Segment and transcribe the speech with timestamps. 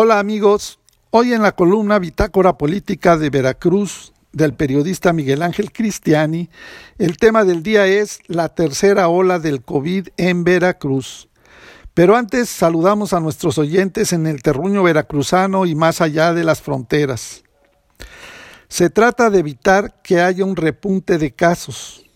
[0.00, 0.78] Hola amigos,
[1.10, 6.50] hoy en la columna Bitácora Política de Veracruz del periodista Miguel Ángel Cristiani,
[6.98, 11.28] el tema del día es la tercera ola del COVID en Veracruz.
[11.94, 16.62] Pero antes saludamos a nuestros oyentes en el terruño veracruzano y más allá de las
[16.62, 17.42] fronteras.
[18.68, 22.08] Se trata de evitar que haya un repunte de casos.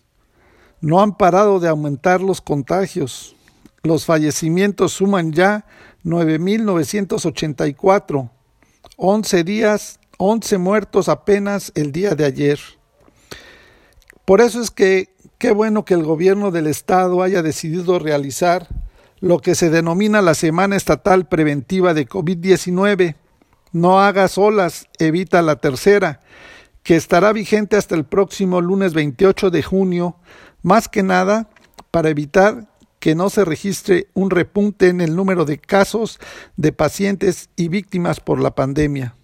[0.80, 3.34] No han parado de aumentar los contagios.
[3.82, 5.66] Los fallecimientos suman ya
[6.04, 8.30] 9.984,
[8.96, 12.58] 11 días, 11 muertos apenas el día de ayer.
[14.24, 18.68] Por eso es que qué bueno que el gobierno del estado haya decidido realizar
[19.20, 23.14] lo que se denomina la Semana Estatal Preventiva de COVID-19.
[23.72, 26.20] No hagas olas, evita la tercera,
[26.82, 30.16] que estará vigente hasta el próximo lunes 28 de junio,
[30.62, 31.48] más que nada
[31.92, 32.66] para evitar
[33.02, 36.20] que no se registre un repunte en el número de casos
[36.56, 39.16] de pacientes y víctimas por la pandemia.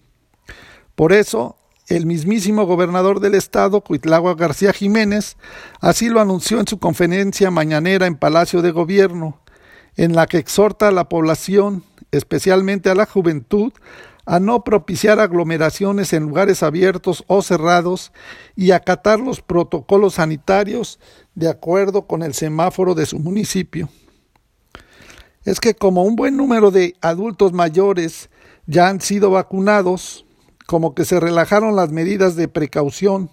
[0.95, 1.55] Por eso,
[1.87, 5.37] el mismísimo gobernador del estado, Cuitlagua García Jiménez,
[5.79, 9.39] así lo anunció en su conferencia mañanera en Palacio de Gobierno,
[9.95, 13.71] en la que exhorta a la población, especialmente a la juventud,
[14.29, 18.11] a no propiciar aglomeraciones en lugares abiertos o cerrados
[18.55, 20.99] y acatar los protocolos sanitarios
[21.33, 23.89] de acuerdo con el semáforo de su municipio.
[25.45, 28.29] Es que como un buen número de adultos mayores
[28.67, 30.27] ya han sido vacunados,
[30.67, 33.31] como que se relajaron las medidas de precaución,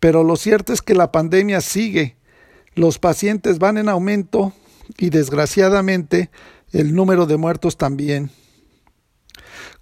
[0.00, 2.16] pero lo cierto es que la pandemia sigue,
[2.74, 4.52] los pacientes van en aumento
[4.98, 6.28] y desgraciadamente
[6.72, 8.32] el número de muertos también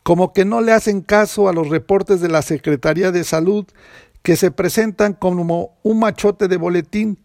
[0.02, 3.66] como que no le hacen caso a los reportes de la Secretaría de Salud
[4.22, 7.18] que se presentan como un machote de boletín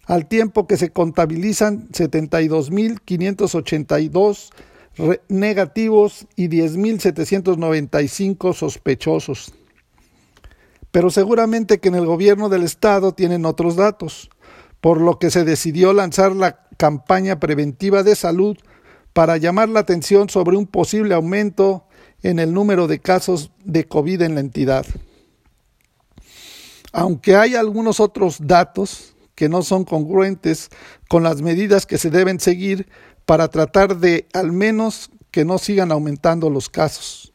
[0.06, 4.50] al tiempo que se contabilizan 72.582
[5.30, 9.54] negativos y 10.795 sospechosos.
[10.92, 14.30] Pero seguramente que en el gobierno del estado tienen otros datos,
[14.82, 18.58] por lo que se decidió lanzar la campaña preventiva de salud
[19.14, 21.86] para llamar la atención sobre un posible aumento
[22.24, 24.88] en el número de casos de COVID en la entidad.
[26.92, 30.70] Aunque hay algunos otros datos que no son congruentes
[31.08, 32.88] con las medidas que se deben seguir
[33.28, 37.32] para tratar de al menos que no sigan aumentando los casos.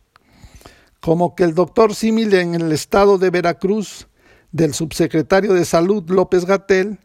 [0.99, 4.09] Como que el doctor Simile en el estado de Veracruz
[4.51, 6.99] del subsecretario de Salud López Gatel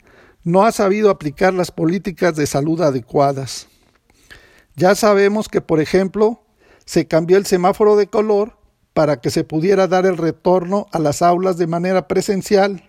[0.44, 3.68] no ha sabido aplicar las políticas de salud adecuadas.
[4.76, 6.44] Ya sabemos que, por ejemplo,
[6.86, 8.58] se cambió el semáforo de color
[8.94, 12.84] para que se pudiera dar el retorno a las aulas de manera presencial,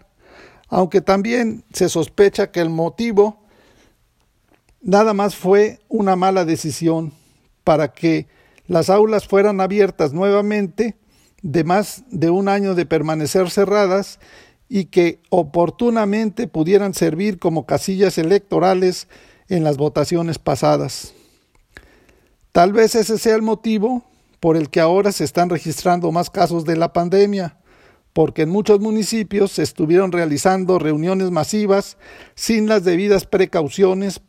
[0.69, 3.43] aunque también se sospecha que el motivo
[4.81, 7.13] nada más fue una mala decisión
[7.63, 8.27] para que
[8.67, 10.97] las aulas fueran abiertas nuevamente
[11.43, 14.19] de más de un año de permanecer cerradas
[14.75, 19.07] y que oportunamente pudieran servir como casillas electorales
[19.51, 21.13] en las votaciones pasadas.
[22.53, 24.03] Tal vez ese sea el motivo
[24.41, 27.59] por el que ahora se están registrando más casos de la pandemia,
[28.15, 31.99] porque en muchos municipios se estuvieron realizando reuniones masivas
[32.35, 34.23] sin las debidas precauciones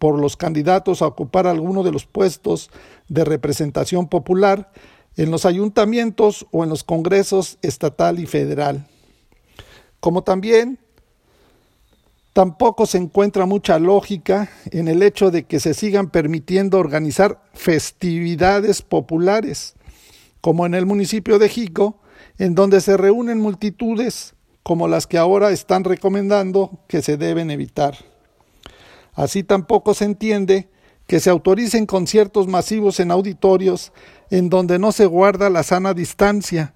[0.00, 2.70] por los candidatos a ocupar alguno de los puestos
[3.08, 4.72] de representación popular
[5.16, 8.88] en los ayuntamientos o en los congresos estatal y federal
[10.00, 10.78] como también
[12.32, 18.82] tampoco se encuentra mucha lógica en el hecho de que se sigan permitiendo organizar festividades
[18.82, 19.74] populares,
[20.42, 21.98] como en el municipio de Jico,
[22.38, 27.96] en donde se reúnen multitudes como las que ahora están recomendando que se deben evitar.
[29.14, 30.68] Así tampoco se entiende
[31.06, 33.92] que se autoricen conciertos masivos en auditorios
[34.28, 36.74] en donde no se guarda la sana distancia,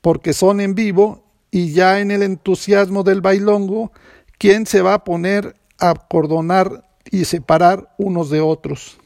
[0.00, 3.92] porque son en vivo y ya en el entusiasmo del bailongo,
[4.38, 8.98] ¿quién se va a poner a cordonar y separar unos de otros?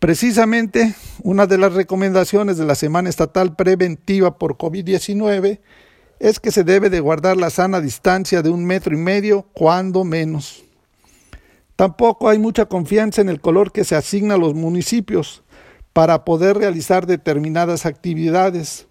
[0.00, 5.60] Precisamente, una de las recomendaciones de la Semana Estatal Preventiva por COVID-19
[6.20, 10.04] es que se debe de guardar la sana distancia de un metro y medio, cuando
[10.04, 10.64] menos.
[11.76, 15.42] Tampoco hay mucha confianza en el color que se asigna a los municipios
[15.92, 18.86] para poder realizar determinadas actividades,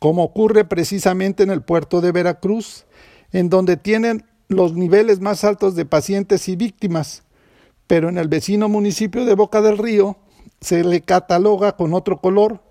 [0.00, 2.86] como ocurre precisamente en el puerto de Veracruz,
[3.32, 7.22] en donde tienen los niveles más altos de pacientes y víctimas,
[7.86, 10.16] pero en el vecino municipio de Boca del Río
[10.60, 12.62] se le cataloga con otro color,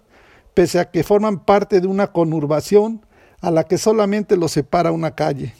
[0.55, 3.05] pese a que forman parte de una conurbación
[3.41, 5.53] a la que solamente los separa una calle.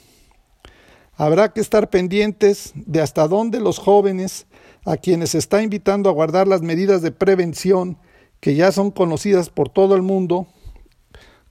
[1.14, 4.46] Habrá que estar pendientes de hasta dónde los jóvenes,
[4.84, 7.96] a quienes está invitando a guardar las medidas de prevención
[8.40, 10.48] que ya son conocidas por todo el mundo,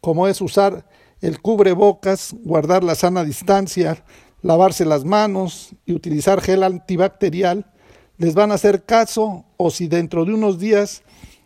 [0.01, 0.85] como es usar
[1.21, 4.03] el cubrebocas, guardar la sana distancia,
[4.41, 7.71] lavarse las manos y utilizar gel antibacterial,
[8.17, 11.03] les van a hacer caso o si dentro de unos días